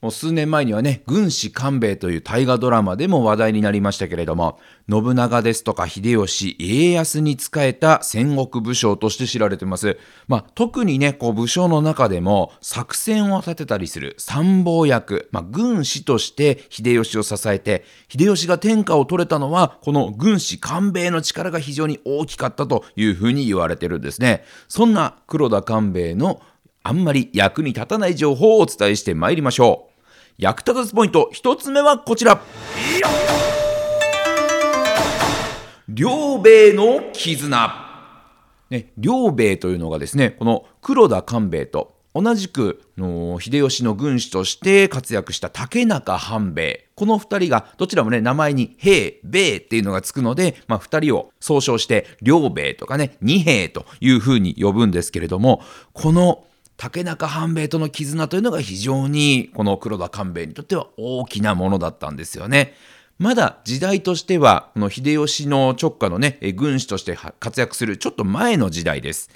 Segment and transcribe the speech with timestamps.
[0.00, 9.98] もう数年前にはね、軍師官兵衛という大河ドラマでも話題になりましたけれども、信長ですとか秀吉、家康に仕えた戦国武将として知られてます。
[10.28, 24.44] まあ、特にね、こう武将の中でも作戦を立てたりする参謀役、まあ、軍師として秀吉を支えて、秀吉が天下を取れたのは、この軍師官兵衛の力が非常に大きかったというふうに言われてるんですね。
[24.68, 26.40] そんな黒田官兵衛の
[26.84, 29.87] あんまり役に立たない情報をお伝えしてまいりましょう。
[30.40, 31.30] 役立たずポイント。
[31.32, 32.40] 一つ目はこちら。
[35.88, 37.88] 両兵衛の絆。
[38.70, 46.88] ね、両兵というのがですねこの黒田官兵衛と同じくの秀吉の軍師として活躍した竹中半兵衛。
[46.94, 55.62] この2人がどちらもね名前に兵兵っていうのがつくので、まあ、2人を総称して両兵とかね二兵というふうに呼ぶんですけれども
[55.94, 56.44] この
[56.78, 62.74] 竹中半兵衛との絆というのが非常にこの黒田官兵衛にとっては大きなものだったんですよね。
[63.18, 69.28] まだ時代としては、この秀吉の直下のね、軍師として活躍するちょっと前の時代です。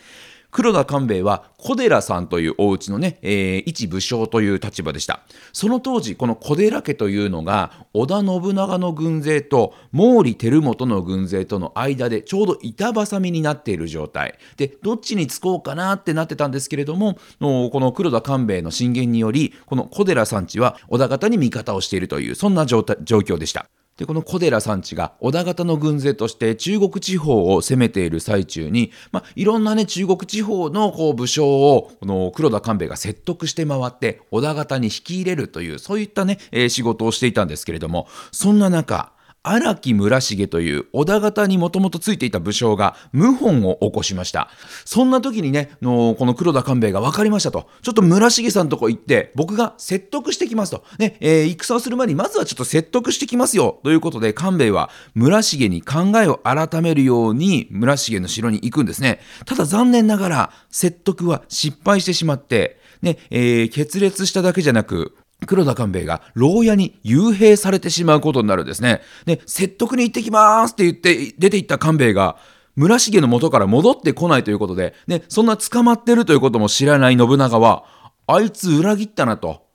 [0.52, 5.22] 黒田官兵衛は小寺さんというお家のね、えー、一武将という立場でした。
[5.54, 14.38] その当時、この小寺家というのが、織田信長の軍勢と毛利輝元の軍勢との間でちょうど板挟みになっている状態。
[14.58, 23.70] で、どっちにつこうかなってなってたんですけれども、この黒田官兵衛の進言により、この小寺さんちは織田方に味方をしているという、そんな状況でした。
[23.96, 39.11] で、この小寺さんちが織田方の軍勢として中国地方を攻めている最中に、まあ、いろんなね、中国地方のこう武将を、この黒田官兵衛が説得して回って、織田方に引き入れるという、そういったね、えー、仕事をしていたんですけれども、そんな中、
[39.42, 44.48] 荒木村重という織田方にもともとついていた武将が謀反を起こしました。
[44.84, 47.68] そんな時にね、のこの黒田官兵衛が分かりましたと。
[47.82, 50.84] ちょっと村重さんとこ行って、僕が説得してきますと。
[50.98, 53.80] ね、えー、戦をする前にまずはちょっと説得してきますよ。
[53.82, 59.20] ということで、官兵衛は村重に考えを改めるように村重の城に行くんですね。
[59.44, 65.16] ただ残念ながら説得は失敗してしまって、ね、えー、決裂しただけじゃなく、
[65.46, 69.02] 黒田官兵衛が牢屋に幽閉されてしまうことになるんですね。
[69.26, 72.36] で、説得に行ってきますって言って出て行った官兵衛が、
[72.74, 77.84] 村重の元から戻ってこないということで、ね、そんな捕まってるということも知らない信長は、
[78.26, 79.66] あいつ裏切ったなと。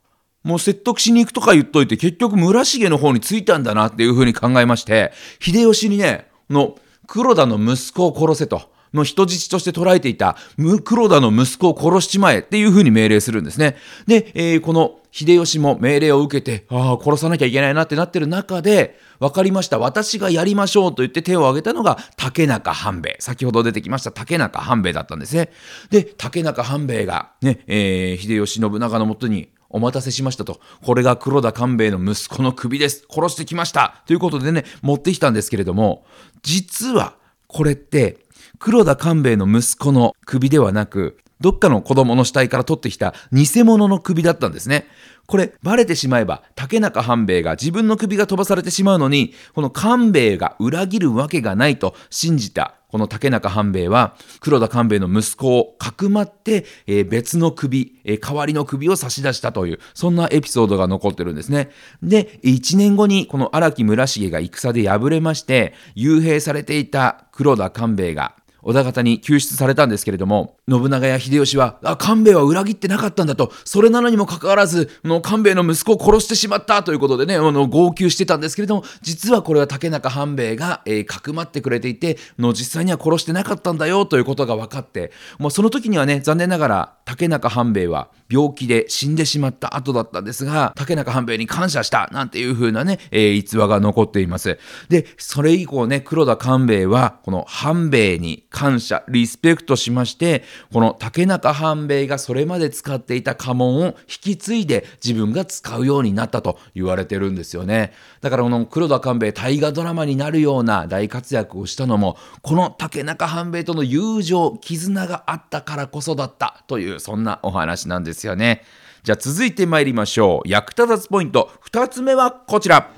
[0.44, 8.78] もう説得しに行くとか言っといて、結局村重の方に着いたんだなっていうふうに考えまして、秀吉にね、の黒田の息子を殺せと。
[8.94, 10.38] の人質として捉えていた
[10.85, 13.75] 黒田の息子を殺しちまえっていうふうに命令するんですね。
[14.07, 23.17] で、えー、この秀吉も命令を受けて、ああ、殺さなきゃいけないなってなってる中で、分かりました、私がやりましょうと言って手を挙げたのが竹中半兵衛。
[23.19, 25.50] 先ほど出てきました竹中半兵衛だったんですね。
[25.89, 30.59] で、竹中半兵衛がね、えー、秀吉信長のもとにお待たせしましたと。
[30.83, 33.07] これが黒田官兵衛の息子の首です。
[33.09, 34.03] 殺してきました。
[34.05, 36.05] ということでね、持ってきたんですけれども、
[36.44, 37.16] 実は
[37.47, 38.19] これって
[38.59, 44.87] 黒田官兵衛の息子の首ではなく、どっかの子供の死体から取ってきた偽物の首だったんですね。
[45.27, 61.71] これ、バレてしまえば、竹中半兵衛が自分の首が飛ばされてしまうのに、この官兵衛が裏切るわけがないと信じた、この竹中半兵衛は、黒田官兵衛の息子をかくまって、えー、別の首、えー、代わりの首を差し出したという、そんなエピソードが残ってるんですね。
[62.01, 68.33] で、1年後に、この荒木村重が戦で敗れまして、幽閉されていた黒田官兵衛が、
[68.67, 94.59] 織田方に救出されたんですけれども、信長や秀吉は、あ、官兵衛は裏切ってなかったんだと、それなのにもかかわらず、の官兵衛の息子を殺してしまったということでね、あの、号泣してたんですけれども、実はこれは竹中半兵衛が、えー、かくまってくれていて、の、実際には殺してなかったんだよということが分かって、もうその時にはね、残念ながら、竹中半兵衛は病気で死んでしまった後だったんですが、竹中半兵衛に感謝したなんていう風なね、えー、逸話が残っています。
[94.90, 100.43] で、それ以降ね、黒田官兵衛は、この半兵衛に感謝、リスペクトしまして、
[100.73, 107.93] この竹中半兵衛がそれまで使っていた家紋を引き継いで自分が使うようになったと言われてるんですよね。
[108.19, 118.63] だからこの黒田官兵衛大河ドラマになるような大活躍をしたのも、この竹中半兵衛との友情、絆があったからこそだったという、そんなお話なんですよね。
[119.03, 120.49] じゃあ続いて参りましょう。
[120.49, 122.89] 役立たずポイント2つ目はこちら。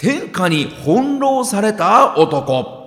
[0.00, 2.80] 天下に翻弄された男。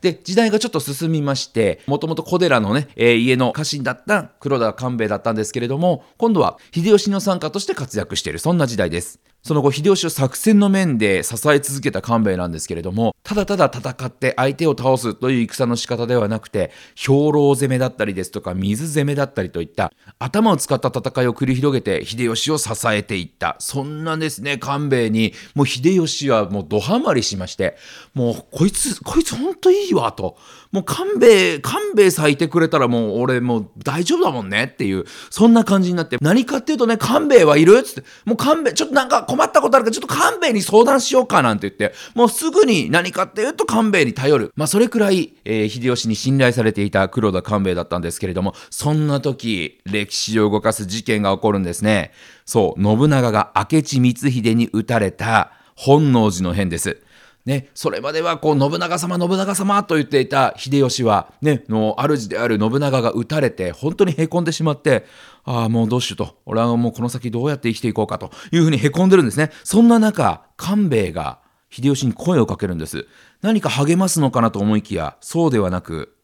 [0.00, 9.20] で、時代がちょっと進みまして、もともと小寺のね、えー、家の家臣だった黒田官兵衛だったんですけれども、今度は秀吉の参加として活躍している、そんな時代です。
[9.42, 23.56] その後、秀吉を作戦の面で支え続けた官兵衛なんですけれども、ただただ戦って相手を倒すという戦の仕方ではなくて、兵糧攻めだったりですとか、水攻めだったりといった、頭を使った戦いを繰り広げて、秀吉を支えていった。
[23.60, 27.76] そんなですね、官兵衛に、もう秀吉はもうドハマりしまして、
[28.12, 30.36] もうこいつ、こいつほんといいわと。
[30.72, 44.52] もう官兵衛、官兵衛さえいてくれたらもう俺もう大丈夫だもんねっていう、そんな感じになって、何かっていうとね、官兵衛はいるつって、もう官兵衛、ちょっとなんか困ったことあるからちょっと官兵衛に相談しようかなんて言って、もうすぐに何かっていうと官兵衛に頼る。
[44.54, 52.12] まあそれくらい、えー、秀吉に信頼されていた黒田官兵衛だったんですけれども、そんな時、歴史を動かす事件が起こるんですね。
[52.46, 57.02] そう、信長が明智光秀に撃たれた本能寺の変です。
[57.46, 65.06] ね、それまではこう信長様信長様と言っていた秀吉は、ね、の主である信長が撃たれて本当にへこんでしまって
[65.44, 66.36] ああもうどうしようと。
[66.44, 69.50] 俺はもうこの先どうやって生きていこうかというふうにへこんでるんですね。
[69.64, 71.40] そんな中官兵衛が
[71.70, 73.06] 秀吉に声をかけるんです。
[73.40, 76.14] 何か励ますのかなと思いきやそうではなく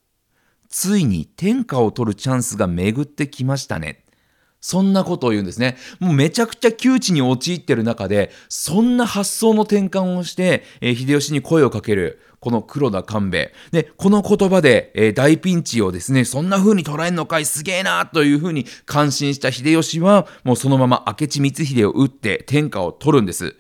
[0.69, 4.06] ついに天下を取るチャンスが巡ってきましたね。
[4.67, 5.77] そんなことを言うんですね。
[6.01, 13.55] もうめちゃくちゃ窮地に陥ってる中で、そんな発想の転換をして、えー、秀吉に声をかける、この黒田官兵衛。
[13.71, 23.55] で、この言葉で、えー、大ピンチをですね、そんな風に捉えんのかい、すげえなという風に感心した秀吉は、もうそのまま明智光秀を撃って天下を取るんです。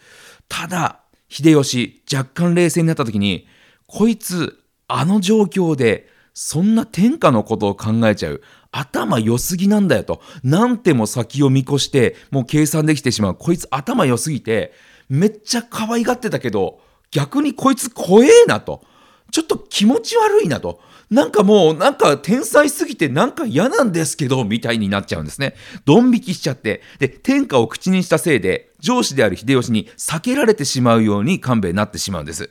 [0.49, 3.47] ただ、秀吉、若干冷静になった時に、
[3.87, 8.43] こいつ、あの状況で、そんな天下のことを考えちゃう。
[8.73, 10.21] 頭良すぎなんだよと。
[10.43, 13.35] なんても先を見越して、もう計算できてしまう。
[13.35, 14.73] こいつ頭良すぎて、
[15.09, 16.81] めっちゃ可愛がってたけど、
[17.11, 18.83] 逆にこいつ怖えなと。
[19.31, 20.81] ちょっと気持ち悪いなと。
[21.11, 25.55] なんかもう、なんか天才すぎてなんか嫌なんですけど、みたいになっちゃうんですね。
[25.85, 26.83] ドン引きしちゃって。
[26.99, 32.51] で、天下を口にしたせいで、上司である秀吉に避けられてしまうように勘弁になってしまうんです。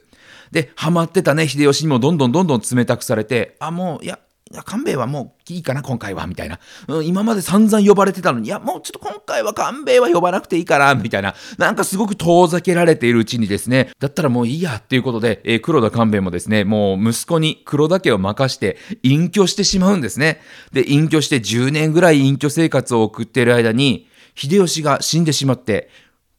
[0.52, 4.20] で、ハマってたね、秀吉にもどんどんどんどん冷たくされて、あ、もう、いや、
[4.64, 6.60] 勘兵衛はもういいかな、今回は、みたいな。
[6.88, 11.34] うん、今まで散々呼ばれてたのに、いや、もうちょっと今回は勘兵衛は呼ばなくていいから、みたいな。
[11.58, 20.42] なんかすごく遠ざけられているうちにですね、だったらもういいや、っていうことで、えー、黒田勘兵衛もですね、もう息子に黒田家を任して隠居してしまうんですね。
[20.72, 25.90] で、隠居して10年ぐらい隠居生活を送っている間に、秀吉が死んでしまって、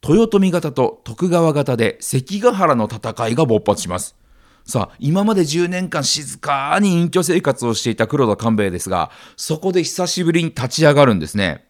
[0.07, 4.15] 豊臣方と徳川方で関ヶ原の戦いが勃発します。
[4.67, 11.65] さあ、今まで10年間静かに隠居生活をしていた黒田官兵衛ですが、そこで久しぶりに立ち上がるんですね。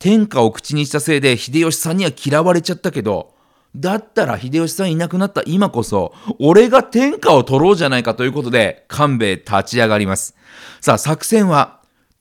[0.00, 3.32] 天下を口にしたせいで秀吉さんには嫌われちゃったけど、
[3.76, 10.34] だったら秀吉さんいなくなった今こそ、俺が天下を取ろうじゃないかということで、官兵衛立ち上がります。
[10.80, 11.78] さあ、作戦は、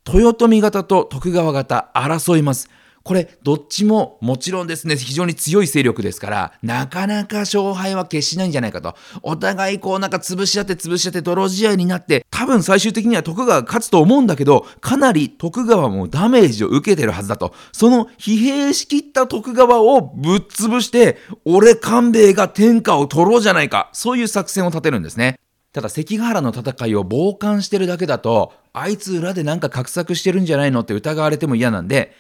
[0.08, 2.70] 豊臣方と徳川方争います。
[3.04, 8.96] これ、どっちももちろんですね、非常に強い勢力ですから、なかなか勝敗は決しないんじゃないかと。
[9.24, 17.54] お互いこうなんか潰し合って潰し合って泥試合になって、多分最終的には徳川が勝つと思うんだけど、かなり徳川もダメージを受けてるはずだと。
[17.72, 23.90] その疲弊しきった徳川をぶっ潰して、俺官兵衛が天下を取ろうじゃないか。
[23.94, 25.40] そういう作戦を立てるんですね。
[25.74, 32.14] ただ関ヶ原の戦いを傍観してるだけだと、あいつ裏でなんか画策してるんじゃないのって疑われても嫌なんで、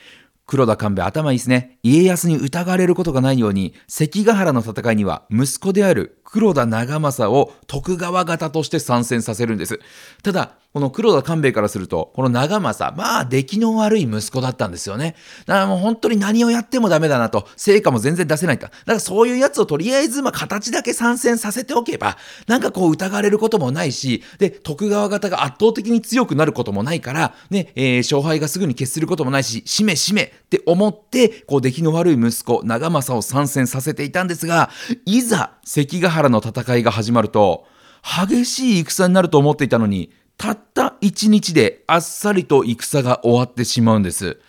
[0.45, 1.77] 黒田官兵衛頭いいですね。
[1.83, 9.79] 家康に疑われることがないように、関ヶ原の戦いには息子である黒田長政を徳川方として参戦させるんです。
[10.23, 15.15] ただ、この黒田官兵衛からすると、この長政、まあ、出来の悪い息子だったんですよね。
[15.45, 18.67] だからもう本当に何をやってもダメだなと、成果も全然出せないと。
[18.67, 34.69] だからそういうやつをとりあえず、まあ、形だけ参戦させておけば、なんかこう疑われることもないし、で、徳川方が圧倒的に強くなることもないから、ね、えー、勝敗がすぐに決することもないし、しめしめって思って、こう出来の悪い息子、長政を参戦させていたんですが、
[35.05, 37.65] いざ関ヶ原の戦いが始まると、
[38.03, 44.39] 激しい戦になると思っていたのに、たった一日であっさりと戦が終わってしまうんです。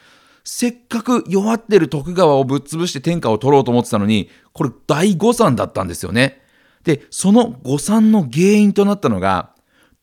[0.45, 6.43] せっかく弱ってる徳川をぶっ潰して天下を取ろうと思ってたのに、これ大誤算だったんですよね。
[6.85, 9.51] で、その誤算の原因となったのが、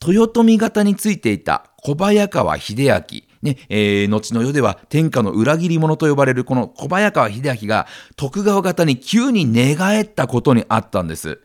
[0.06, 11.42] 豊臣方についていた小早川秀明、ね、えー、後の世では天下の裏切り者と呼ばれるこの小早川秀明が徳川方に急に寝返ったことにあったんです。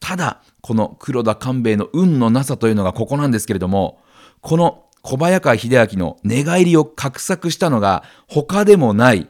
[0.00, 4.00] ただ、この黒田官兵衛の運のなさというのがここなんですけれども、
[4.40, 9.28] この小早川秀明の寝返りを画策したのが他でもない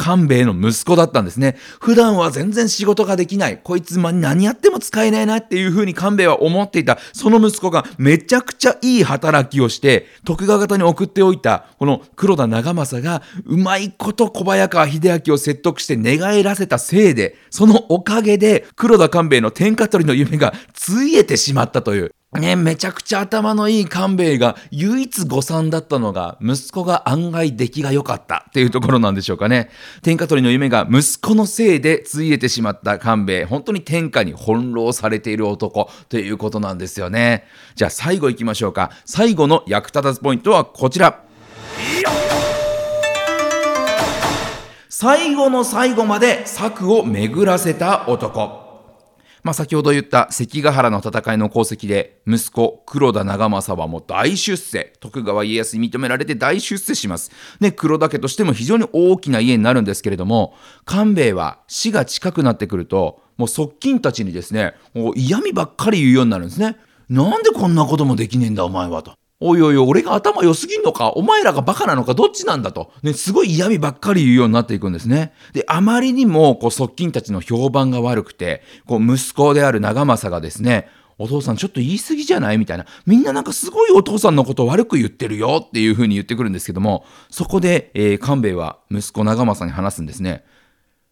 [0.00, 1.58] 官兵衛の息子だったんですね。
[1.78, 3.60] 普段は全然仕事ができない。
[3.62, 6.98] こいつま何やっても使えないなっていう風に官兵衛は思っていた。
[7.12, 22.14] その息子がめちゃくちゃいい働きをして、徳川方に送っておいた、この黒田長政が、うまいこと小早川秀明を説得して寝返らせたせいで、そのおかげで黒田官兵衛の天下取りの夢がついえてしまったという。
[22.38, 29.68] ね、めちゃくちゃ頭のいい官兵衛が唯一誤算だったのが、息子が案外出来が良かったっていうところなんでしょうかね。
[30.02, 37.46] 天下取りの夢が息子のせいでついえてしまった官兵衛、本当に天下に翻弄されている男ということなんですよね。
[37.74, 38.92] じゃあ最後行きましょうか。
[39.04, 41.24] 最後の役立たずポイントはこちら。
[44.88, 48.69] 最後の最後まで策を巡らせた男。
[49.42, 54.92] まあ、先ほど言った関ヶ原の戦いの功績で、息子、黒田長政はもう大出世。
[55.00, 57.30] 徳川家康に認められて大出世します。
[57.60, 60.54] で、黒田家としても非常に大きな家になるんですけれども、
[60.84, 66.76] 官兵衛は死が近くなってくると、もう側近たちにですね、もう嫌味ばっかり言うようになるんですね。
[67.08, 69.19] なんでこんなこともできねえんだお前はと。
[69.42, 71.12] おいおいおい、俺が頭良すぎんのか？
[71.12, 72.12] お前らがバカなのか？
[72.12, 72.92] どっちなんだと？
[73.02, 75.32] ね、すごい嫌味ばっかり言うようになっていくんですね。
[75.54, 82.58] で、あまりにも、こう、側近たちの評判が悪くて、こう、息子である長政がですね、お父さんちょっと言い過ぎじゃない？
[82.58, 82.84] みたいな。
[83.06, 90.44] みんななんかすごいお父さんのこと悪く言ってるよっていう風に言ってくるんですけども、そこで、えー、官兵衛は息子長政に話すんですね。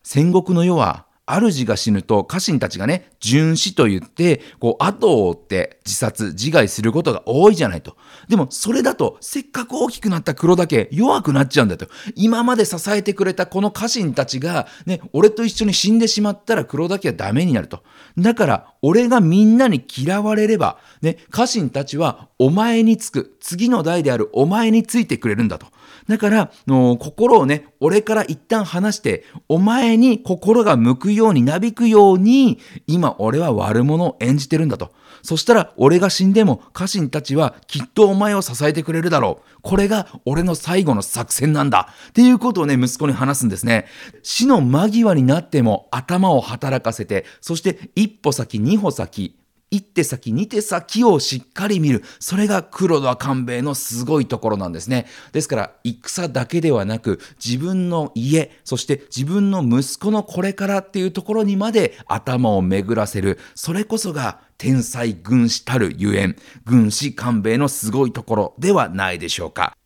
[0.02, 7.99] 戦国の世は主が死ぬと家臣たちがね、殉死と言って、こう、後を追って自殺、自害することが多いじゃないと。
[8.28, 11.87] でも、それだと、せっかく大きくなった黒だけ弱くなっちゃうんだと。
[12.14, 17.82] 今まで支えてくれたこの家臣たちが、ね、俺と一緒に死んでしまったら黒だけはダメになると。
[18.18, 23.37] だから、俺がみんなに嫌われれば、ね、家臣たちはお前につく。
[23.40, 25.66] 次の代であるお前についてくれるんだと。
[26.09, 34.93] だから、の心をね、俺から一旦離して、お前に心が向くようになびくように、今俺は悪者を演じてるんだと。
[35.23, 39.59] そしたら俺が死んでも家臣たちはきっとお前を支えてくれるだろう。
[39.62, 41.93] これが俺の最後の作戦なんだ。
[42.09, 43.87] っていうことをね、息子に話すんですね。
[44.23, 49.37] 死の間際になっても頭を働かせて、そして一歩先、二歩先、
[49.70, 52.02] 一手先、二手先をしっかり見る。
[52.20, 55.06] それが黒田官兵衛のすごいところなんですね。
[55.32, 63.38] ですから、戦だけではなく、自分の家、そして自分の息子のこれからっていうところにまで頭を巡らせる。
[63.54, 69.76] それこそが天才軍師たるゆえん、軍師官兵衛のすごいところではないでしょうか。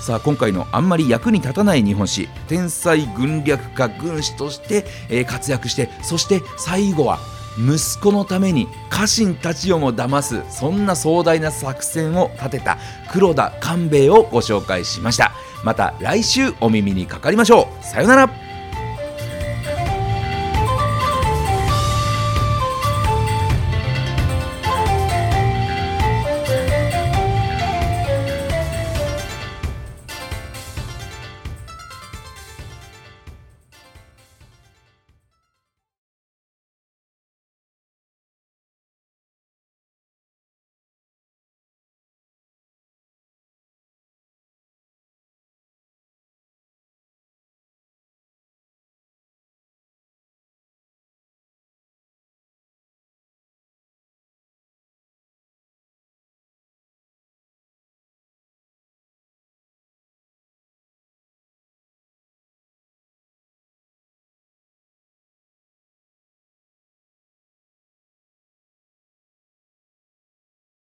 [0.00, 7.18] さあ今回のあんまり役に立たない日本史天才軍略家軍師として、えー、活躍してそして最後は
[7.58, 12.78] 息子のために家臣たちをも騙すそんな壮大な作戦を立てた
[13.10, 15.32] 黒田官兵衛をご紹介しました。
[15.64, 17.84] また来週お耳にかかりましょう。
[17.84, 18.53] さよなら。